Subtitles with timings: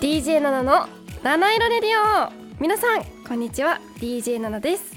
[0.00, 0.86] DJ ナナの
[1.22, 3.80] 七色レディオ皆さんこんにちは。
[4.00, 4.94] DJ ナナです。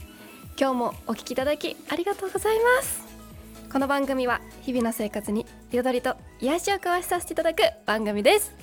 [0.60, 3.03] 今日もお聞きいただきありがとうございます。
[3.74, 8.54] この番組は日々の生活に彩りと癒しを交わしさせていただく番組です。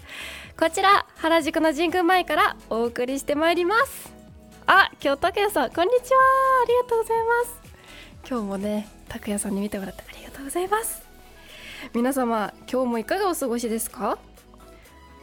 [0.56, 4.12] こちら原宿の神宮前からお送りしてまいります。
[4.68, 6.20] あ今日拓也さんこんにちは。
[6.62, 7.60] ありがとうございます。
[8.24, 11.02] 今日もね拓也さんに見てもらってありがとうございます。
[11.92, 14.16] 皆様今日もいかがお過ごしですか？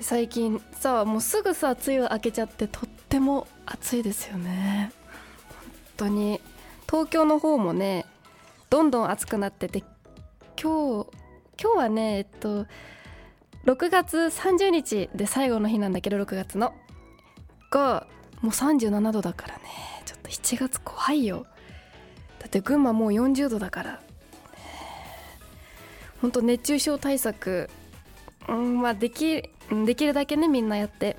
[0.01, 4.91] 最近さもうすぐさ梅雨明けちゃってとっても暑いですよね。
[5.47, 6.41] 本当に
[6.89, 8.05] 東京の方もね
[8.69, 9.83] どんどん暑くなってて
[10.61, 11.09] 今日
[11.61, 12.65] 今日はねえっと
[13.65, 16.73] 6月30日で最後の日なんだけど6月の。
[17.69, 18.07] が
[18.41, 19.63] もう37度だからね。
[20.05, 21.45] ちょっと7月怖いよ。
[22.39, 24.01] だって群馬もう40度だから。
[26.21, 27.69] 本当熱中症対策
[28.47, 29.43] うんまあでき
[29.85, 31.17] できるだけねみんなやって。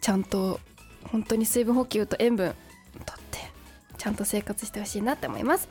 [0.00, 0.60] ちゃんと
[1.04, 2.54] 本当に水分補給と塩分
[3.04, 3.38] とって
[3.96, 5.68] ちゃんと生活してほしいなって思います。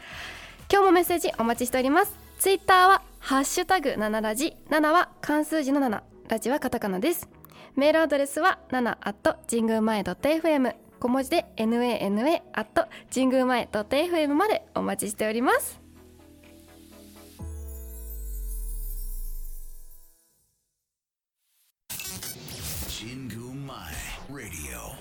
[0.70, 2.14] 今日もメッセージお待ちしております。
[2.40, 7.30] ツイッターはハッシュタグ7ラジ7は漢数字の7ラジはカタカナです。
[7.76, 15.80] メールアドレスは7 at 神宮前 .fm 小文字で nana at 神宮前 .fm までお待ちしております。
[22.90, 23.78] 神宮前
[24.30, 24.98] Radio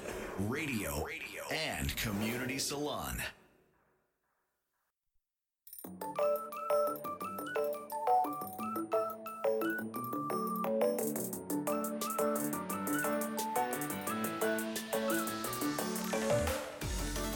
[0.48, 0.92] Radio
[1.80, 3.16] and Community Salon「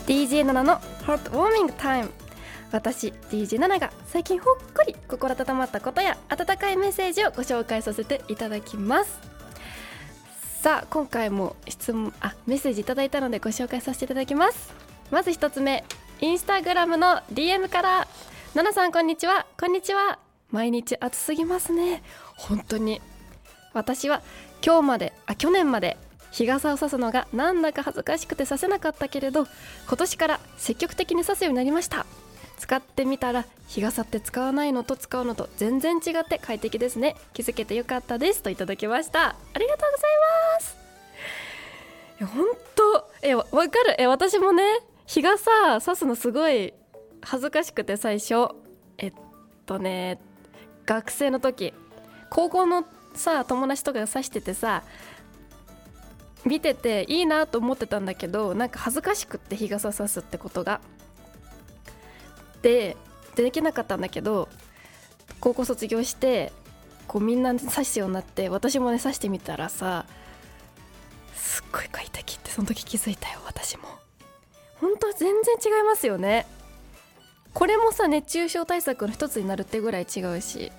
[0.06, 2.11] DJ7 のハートウォーミングタイム」
[2.72, 9.19] 私 DJ7 が最近ほっこり心温まったことや温かいメッセージをご紹介させていただきます。
[10.62, 14.72] さあ今回も質問あメッセージいただいたのでご紹介させていただきます。
[15.11, 15.84] まず一つ目
[16.21, 18.09] インスタグラムの DM から
[18.53, 19.47] 「ナナさんこんにちは。
[19.56, 20.19] こんにちは。
[20.50, 22.03] 毎日暑すぎますね。
[22.37, 23.00] 本当に。
[23.75, 24.22] 私は
[24.61, 25.97] 今日まであ去年まで
[26.33, 29.47] 日傘を差すのがなんだか恥ずかしくて差せなかったけれど
[29.87, 32.06] 今年から積極的に差すようになりました。
[32.59, 37.15] 使ってみたら日傘って使わないのと使うのと全然違って快適ですね。
[37.32, 38.43] 気づけてよかったです。
[38.43, 39.28] といただきました。
[39.28, 40.03] ありがとうござ
[42.27, 42.34] います。
[42.34, 43.09] 本当。
[43.22, 43.71] えわかる。
[43.99, 44.65] え私もね
[45.06, 46.75] 日傘差すのすごい
[47.22, 48.48] 恥ずかしくて最初
[48.98, 49.12] えっ
[49.66, 50.20] とね
[50.86, 51.75] 学生の時
[52.31, 54.82] 高校のさ友達とかが差しててさ
[56.44, 60.81] 見てていいなと思ってたんだけどなんか恥ずかしくって日傘さすってことが。
[62.62, 62.97] で
[63.37, 64.48] できなかったんだけど
[65.41, 66.52] 高校卒業して
[67.06, 70.04] こうみんな刺すようになって私もね刺してみたらさ
[71.34, 73.84] すっごい快適ってその時気づいたよ私も
[74.78, 76.47] 本当全然違いますよね
[77.53, 80.71] これもさ熱中症対策の一つになるってぐらい違うし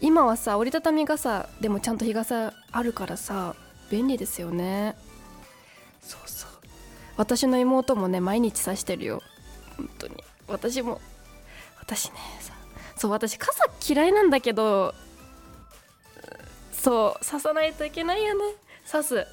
[0.00, 3.54] 今はさ折りたたみ傘でもちゃんと日傘あるからさ
[3.90, 4.94] 便利ですよね。
[6.00, 6.50] そうそう。
[7.16, 9.22] 私の妹もね毎日刺してるよ。
[9.76, 10.14] 本当に。
[10.48, 11.00] 私も
[11.80, 12.54] 私ねさ
[12.96, 14.94] そう私傘嫌いなんだけど
[16.72, 18.54] そう刺さないといけないよね。
[18.90, 19.26] 刺す。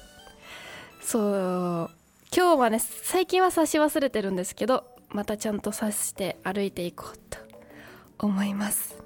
[1.00, 1.90] そう。
[2.36, 7.38] 今日はね最近は刺し忘れてるんですけどまたちゃんと刺して歩いていこうと
[8.18, 8.96] 思います。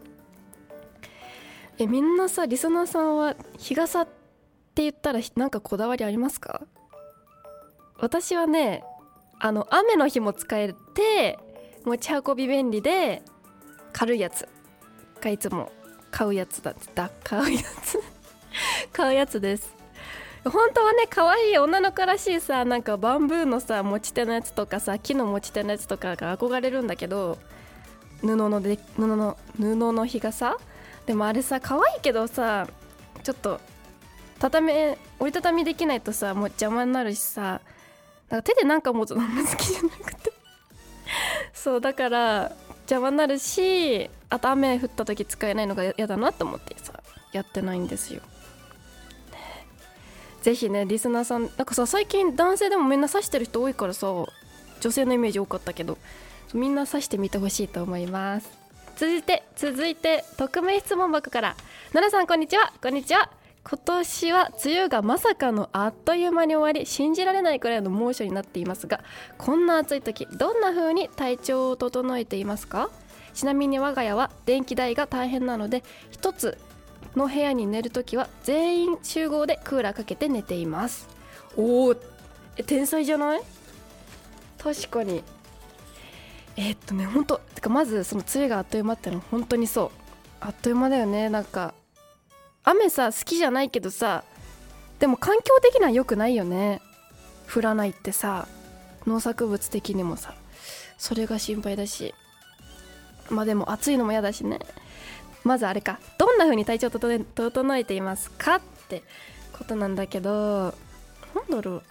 [1.78, 4.06] えみんなさリスナーさんは日傘っ
[4.74, 6.62] て言ったらなんかこだわりありますか？
[7.98, 8.84] 私はね
[9.38, 11.38] あの雨の日も使えて
[11.84, 13.22] 持ち運び便利で
[13.92, 14.48] 軽いやつ。
[15.20, 15.70] がいつも
[16.10, 18.00] 買うやつだった買うやつ。
[18.92, 19.74] 買うやつです。
[20.44, 27.38] 本当はね可愛い女の子らしいさなんかバンブーのさ持ち手のやつとかさ木の持ち手のやつとかが憧れるんだけど
[28.20, 30.56] 布ので布の布の日傘？
[31.06, 32.68] でもあれさ可愛いけどさ
[33.22, 33.60] ちょっと
[34.38, 34.96] 畳折
[35.26, 37.60] りたたみできないとさもう邪魔になるしさ
[38.28, 40.32] なんか手でなんか持つのが好きじゃなくて。
[41.52, 42.52] そうだから
[42.82, 47.02] 邪魔になるしあと雨降った時使えないのが嫌だなと思ってさ
[47.32, 48.20] やってないんですよ、
[50.42, 54.08] ぜひねリスナーさんなんかさ最近男性でもみんな刺してる人多いからさ
[54.80, 55.96] 女性のイメージ多かったけど
[56.52, 58.50] みんな刺してみてほしいと思います。
[58.96, 61.56] 続いて続いて匿名質問箱から。
[61.92, 62.72] 奈々さんこんにちは。
[62.82, 63.30] こんにちは。
[63.64, 69.00] 今年は梅雨がまさかのあっという間に終わり信じられないくらいの猛暑になっていますが
[69.38, 72.90] こんな暑い時どんな風に体調を整えていますか？
[73.34, 76.58] ちなみに我が家は電気代が大変なので一つ
[77.16, 81.08] の部屋に寝るときは全員集合でクーラーかけて寝ています。
[81.56, 81.94] おお
[82.66, 83.42] 天才じゃない？
[84.58, 85.22] 確かに。
[86.56, 89.90] えー、っとね本当てかまずその梅雨があっという間ってのは本当にそう。
[90.40, 91.28] あっという間だよね。
[91.28, 91.74] なんか
[92.64, 94.24] 雨さ好きじゃないけどさ
[94.98, 96.80] でも環境的には良くないよね。
[97.52, 98.46] 降らないってさ
[99.06, 100.34] 農作物的にもさ。
[100.96, 102.14] それが心配だし。
[103.28, 104.60] まあでも暑いのも嫌だしね。
[105.44, 105.98] まずあれか。
[106.18, 109.02] どんな風に体調整えていますかって
[109.52, 110.74] ことなんだけど
[111.34, 111.82] なんだろう。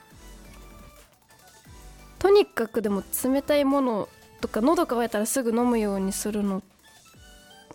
[2.20, 4.10] とにかくでも冷たいもの
[4.42, 6.62] とか喉乾いたらすぐ飲むようにするの。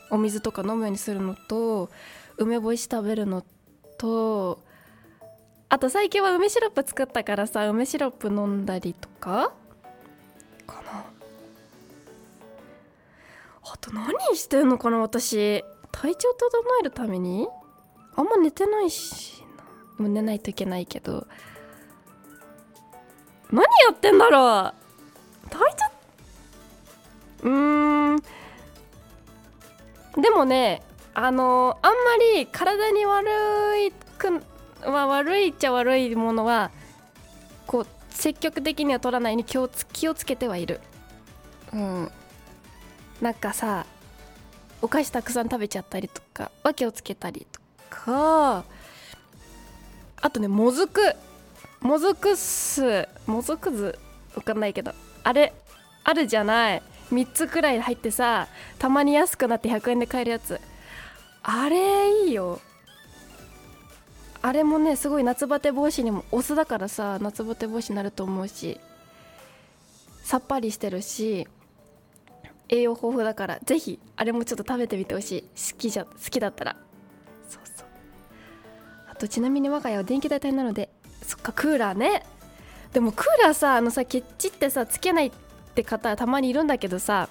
[0.09, 1.91] お水とか飲むようにするのと
[2.37, 3.43] 梅干し食べるの
[3.99, 4.61] と
[5.69, 9.53] あと最近は梅シロップ作ったからさ梅シロップ飲んだりとか
[10.65, 11.16] かな。
[13.73, 15.65] あと何してんのかな私。
[15.93, 17.49] 体調整えるために？
[18.15, 19.43] あんま寝てないし
[19.99, 21.27] もう寝ないといけないけど。
[23.51, 24.73] 何やってんだろ
[25.47, 25.51] う？
[25.51, 25.59] 体
[27.43, 27.49] 調？
[27.49, 28.23] うーん。
[30.21, 30.83] でもね
[31.15, 31.97] あのあんま
[32.35, 33.29] り体に悪
[33.87, 34.43] いく
[34.83, 36.71] は悪いっちゃ悪いものは
[37.67, 40.81] こう積極的には取らないに気を気をつけてはいる。
[41.73, 42.13] うん。
[43.21, 43.87] なんかさ
[44.83, 48.65] お菓子たくさん食べちゃったりとか訳をつけたりとか
[50.21, 51.01] あとねもずく
[51.81, 53.99] もずく酢もずく酢
[54.35, 54.93] わかんないけど
[55.25, 55.53] あれ
[56.05, 56.83] あるじゃない。
[57.13, 58.49] 3つくらい入ってさ
[58.79, 60.61] たまに安くなって100円で買えるやつ。
[61.43, 62.61] あれいいよ。
[64.43, 68.81] あれもねすごい夏バテ防止にもお酢だからさ夏バテ防止になると思うし
[70.23, 71.49] さっぱりしてるし
[72.69, 75.43] 栄養豊富だからぜひあれもちょっと食べてみてほしい。
[75.73, 76.77] 好きじゃ好きだったら。
[77.49, 77.87] そうそう。
[79.11, 80.91] あとちなみに我が家は電気代大変なので
[81.23, 82.25] そっかクーラーね。
[82.93, 85.33] でもクーラーさあのさケチってさつけないっ
[85.75, 87.29] て方たまにいるんだけどさ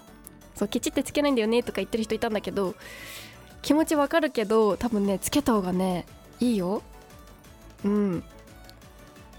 [0.54, 2.76] そうケチってつけないんだよねとか言ってる人いたんだけど
[3.62, 6.06] 気持ちわかるけど多分ねつけた方がね
[6.40, 6.82] いいよ。
[7.84, 8.24] うん。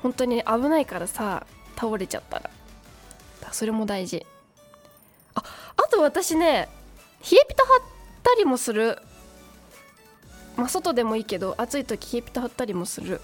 [0.03, 1.47] 本当に危ないからさ
[1.77, 2.51] 倒れちゃったら
[3.53, 4.27] それも大事。
[5.37, 5.43] あ
[5.77, 6.69] あと私ね
[7.31, 7.83] 冷えピタ貼っ
[8.25, 8.99] たりもする。
[10.57, 13.21] まあ外でもいいけど暑い時冷えピタ貼ったりもする。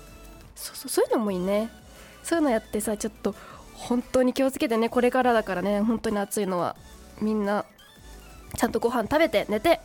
[0.54, 1.70] そうそうそういうのもいいね。
[2.22, 3.34] そういうのやってさちょっと
[3.74, 4.88] 本当に気をつけてね。
[4.88, 6.76] これからだからね本当に暑いのは。
[7.20, 7.64] みんな
[8.56, 9.80] ちゃんとご飯食べて寝て。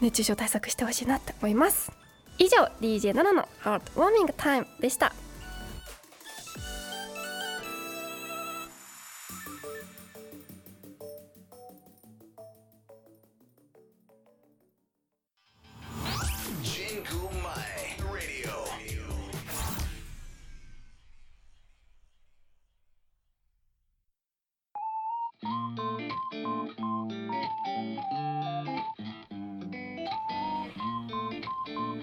[0.00, 1.92] 熱中症対策してほしいなって思います。
[2.38, 5.12] 以上 DJ7 のハートウォーミングタイムでした。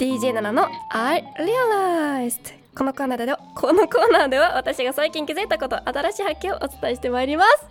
[0.02, 0.68] DJ7 の。
[0.90, 2.56] I Realized.
[2.76, 7.68] このコーナーではこのコーナーでは私が最近気づいたこと新しい発見をお伝えしてまいります。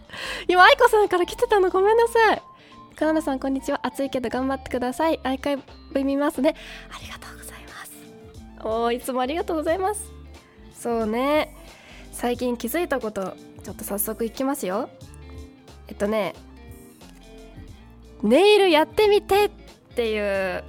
[0.46, 1.70] 今愛子さんから来てたの。
[1.70, 2.42] ごめんなさい。
[2.94, 3.84] カナダさんこんにちは。
[3.84, 5.18] 暑いけど頑張ってください。
[5.25, 5.58] アーカイ
[5.92, 6.54] ブ見ますね。
[6.94, 7.92] ありがとうございます。
[8.62, 10.12] おーいつもありがとうございます。
[10.72, 11.56] そうね。
[12.12, 13.34] 最近気づいたこと
[13.64, 14.88] ちょっと早速いきますよ。
[15.88, 16.37] えっとね。
[18.22, 19.50] ネイルやってみてっ
[19.96, 20.62] ていう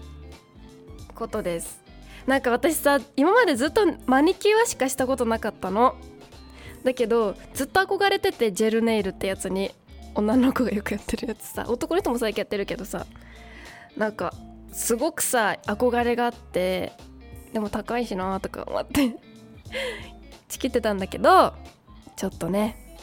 [1.21, 1.79] ことです。
[2.25, 5.95] なんか私さ今までずっとマニキュアしかしたことなかったの。
[6.83, 9.71] だけどずっと憧れててジェルネイルってやつに
[10.15, 11.65] 女の子がよくやってるやつさ。
[11.67, 13.05] 男の人も最近やってるけどさ。
[13.95, 14.33] なんか
[14.71, 16.93] すごくさ憧れがあって
[17.53, 19.15] でも高いしなとか思って
[20.47, 21.53] チキってたんだけど
[22.15, 22.97] ちょっとね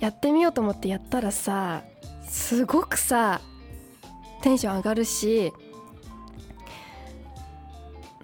[0.00, 1.84] やってみようと思ってやったらさ
[2.28, 3.40] すごくさ
[4.42, 5.52] テンション上がるし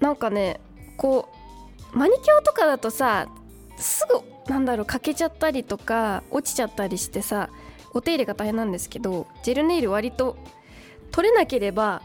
[0.01, 0.61] なんかね
[0.97, 1.29] こ
[1.95, 3.29] うマニキュアとかだとさ
[3.77, 7.51] すぐなんだろう欠けちゃったりとか落ちちゃったりしてさ
[7.93, 10.37] お手入れが大変なんですけどジェルネイル割と
[11.11, 12.03] 取れなければ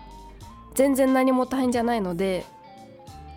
[0.75, 2.45] 全然何も大変じゃないので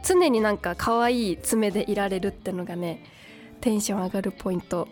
[0.04, 3.04] 常になんか可愛い爪でいられるってのがね
[3.60, 4.88] テンション上がるポイント。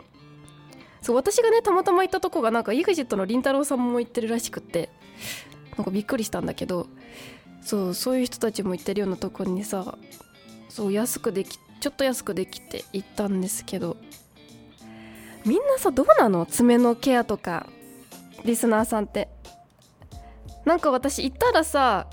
[1.01, 4.89] そう私がねたまたま行ったとこがなんか EXIT のりんたろーさんも行ってるらしくって
[5.77, 6.87] なんかびっくりしたんだけど
[7.65, 9.97] そうそういう人たちも行ってるようなとこにさ
[10.69, 13.97] そう安くできちょっと安くできて行ったんですけど
[15.45, 16.47] みんなさどうなの？
[16.47, 17.67] 爪のケアとか
[18.45, 19.29] リスナーさんって。
[20.65, 22.07] なんか私行ったらさ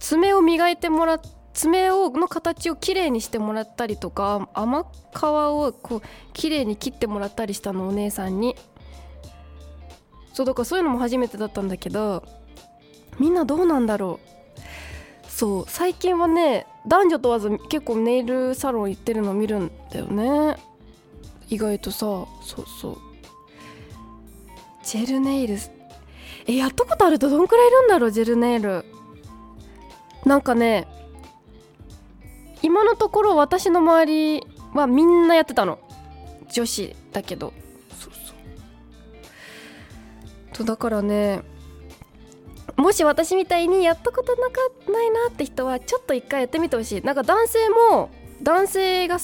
[0.00, 1.20] 爪を磨いてもらっ
[1.52, 6.02] 爪をの形をきれいにしてもらったりとか甘皮をこう
[6.32, 8.56] きれいに切ってもらったりしたのお姉さんに。
[10.32, 12.22] そうだからそういうのも初めてだったんだけど
[13.18, 14.35] みんなどうなんだろう？
[15.36, 20.56] そう最近はね男女問わず結構ネイルサロン行ってるの見るんだよね。
[21.50, 22.26] 意外とさそ
[22.62, 22.98] うそう。
[24.82, 25.58] ジェルネイル。
[26.46, 28.86] えやったことあるとどんくらいいるんだろうジェルネイル。
[30.24, 30.88] なんかね
[32.62, 34.06] 今のところ私の周
[34.40, 35.78] りはみんなやってたの。
[36.50, 37.52] 女子だけど。
[37.90, 38.36] そうそう。
[40.54, 41.42] とだからね
[42.76, 44.60] もし私みたいにやったことなか
[44.92, 47.02] ないなって人はちょっと一回やってみてほしい。
[47.02, 48.10] なんか男性も
[48.42, 49.18] 男性が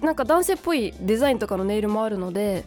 [0.00, 2.64] なんか男性っぽいデザインとかのネイルもあるので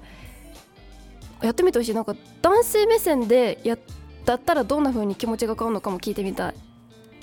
[1.41, 1.95] やってみてほしい。
[1.95, 3.77] なんか男性目線でや
[4.25, 6.55] だったらどんな風に気持ちが変わるのかも聞いてみたい。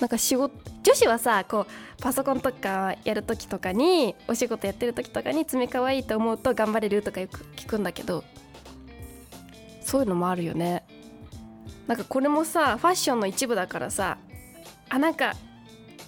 [0.00, 8.24] なんか仕事女子はさこうパソコンとかやる時とかにお仕事やってる時とかに爪可愛いと思うと頑張れるとかよく聞くんだけど
[9.80, 10.84] そういうのもあるよね。
[11.88, 14.18] なんかこれもさファッションの一部だからさ
[14.90, 15.34] あなんか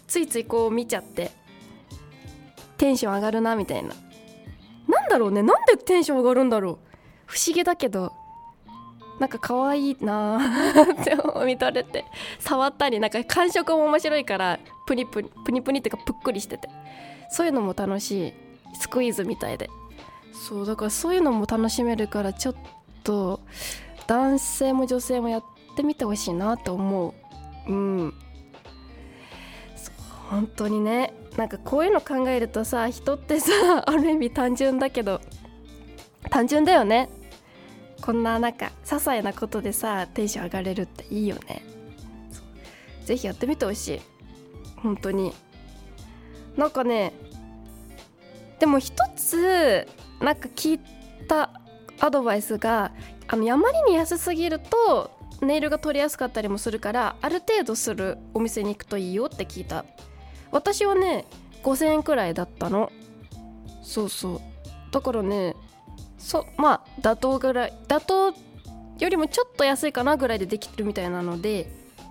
[0.07, 1.33] ついついこう見ちゃって
[2.77, 3.91] テンション上がるなみたいな。
[4.89, 6.79] なんだろうねなんでテンション上がるんだろう。
[7.27, 8.13] 不思議だけど
[9.19, 10.39] なんか可愛いな
[11.01, 12.05] って見とれて。
[12.39, 16.69] 触ったりなんか感触も面白いからプニプニプニプニっていうかぷっくりしてて。
[17.31, 18.35] そういうのも楽しい。
[18.79, 19.71] スクイーズみたいで。
[20.33, 22.55] そうだからそういうのも楽しめるからちょっ
[23.05, 23.41] と
[24.07, 27.15] 男性も女性もやってみてほしいなと思
[27.67, 27.73] う。
[27.73, 28.15] うん。
[30.31, 31.13] 本当にね。
[31.37, 33.53] なんかこういうの考えるとさ人ってさ
[33.87, 35.21] ある意味単純だけど
[36.29, 37.09] 単純だよね。
[38.01, 41.63] こんななんか些細なことでさテンション上がれるっていいよね。
[43.05, 44.01] ぜひやってみてほしい。
[44.83, 45.35] 本当に。
[46.57, 47.13] なんかね
[48.59, 49.87] でも一つ
[50.21, 50.81] なんか聞い
[51.27, 51.51] た
[52.01, 52.93] アドバイスが
[53.27, 55.11] あのあまりに安すぎると
[55.41, 59.85] ネイルが取りやすかったりもするからある程度するお店に行くといいよって聞いた。
[60.53, 61.25] 私はね
[61.63, 62.91] 5000円くらいだったの。
[63.83, 64.41] そうそう。
[64.93, 65.57] だからね
[66.19, 68.35] そまあ妥当ぐらい妥当
[68.99, 71.71] よりもちょっと安いかなぐらいでできてるみたいなので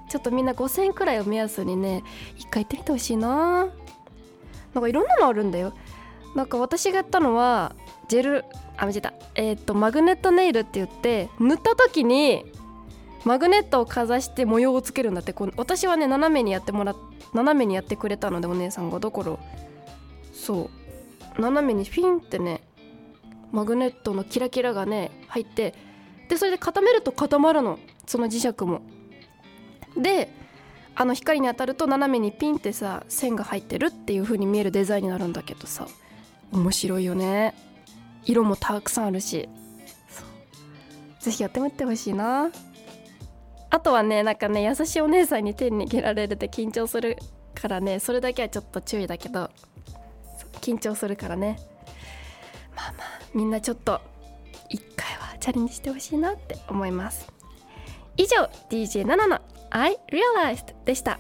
[0.10, 2.04] ちょっとみんな5000円くらいを目安にね
[2.36, 3.68] 一回行ってみてほしいな。
[4.74, 5.74] なんかいろんなのあるんだよ。
[6.36, 7.76] なんか私がやったのは
[8.08, 8.46] ジェル
[8.78, 9.14] あ間違えた。
[9.36, 12.46] えっ、ー、とマグネットネイルって言って塗った時に
[13.26, 16.96] マグネットをかざして模様をつけるんだってこう私はね斜めにやってもら
[17.34, 19.00] 斜めにやってくれたのでお姉さんが。
[19.00, 19.38] だから
[20.34, 20.70] そ
[21.38, 21.42] う。
[21.42, 22.64] 斜めにフィンってね
[23.52, 25.74] マグネットのキラキラがね入って
[26.30, 27.80] でそれで固めると固まるの。
[28.08, 28.82] その磁石も。
[29.98, 30.32] で
[30.96, 35.88] あの光に当たると斜めにピンってさ線が入ってるっていう風に見えるデザインになるんだけどさ。
[36.52, 37.54] 面白いよね。
[38.26, 39.48] 色もたくさんあるし。
[41.20, 42.50] ぜひやってみてほしいな。
[43.70, 47.18] あとはねなんかね優しいお姉さんに手に握られるって緊張する
[47.54, 49.50] からねそれだけはちょっと注意だけど
[50.62, 51.60] 緊張するからね。
[52.76, 54.02] まあまあみんなちょっと
[54.70, 57.32] 一回はチャレンジしてほしいなって思います。
[58.18, 61.20] 以上 DJ7 の I Realized でした。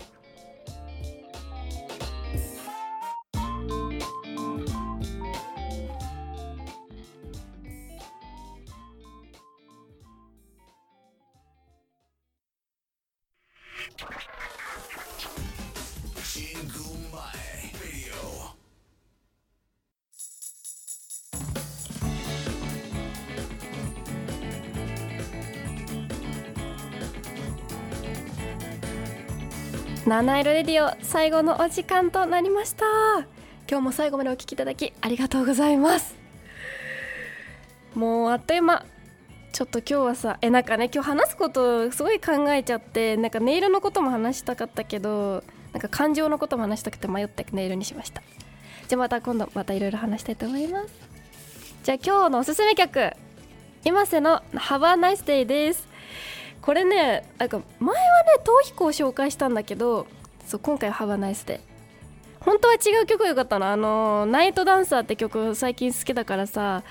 [30.09, 32.83] 七色レディオ最後のお時間となりました。
[33.69, 36.15] 今日も最後までお聴きいただきありがとうございます。
[37.93, 38.87] もうあっという間。
[39.53, 48.23] ちょっと今日はさえなんかね今日話すことすごい考えちゃってなんかネイルのことも話したかったけどなんか感情のことも話したくて迷ってネイルにしました。
[48.87, 50.93] じゃあまた今度またいろいろ話したいと思います。
[51.83, 53.11] じゃあ今日のおすすめ曲
[53.85, 55.87] 今瀬の「Have a Nice Day」です。
[56.61, 60.07] これねなんか前はね逃避行を紹介したんだけど
[60.45, 61.61] そう今回は「Have a で」
[62.41, 66.83] 本当は違う曲が良かったなあの「ナイトダンサー」って曲最近好きだからさ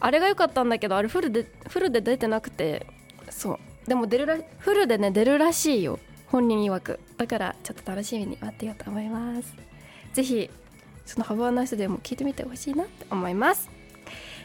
[0.00, 2.86] あれが良かったんだけどあれフルでフルで出てなくて
[3.30, 3.58] そう。
[3.86, 5.98] でも出るらフルでね出るらしいよ。
[6.26, 6.98] 本人曰く。
[7.16, 9.54] だからちょっと楽しみに待ってようと思います。
[10.12, 10.50] 是非
[11.04, 13.70] そのハブアナイスでも聞いてみてほしいなって思います。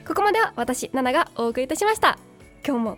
[0.08, 2.20] ここまでは私ナナがお送りいたしました。
[2.66, 2.98] 今日も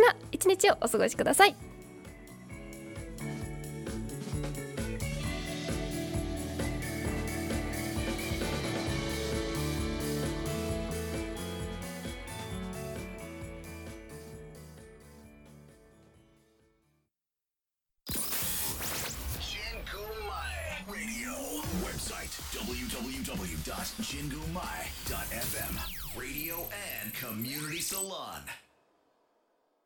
[0.00, 1.71] な一日をお過ごしください。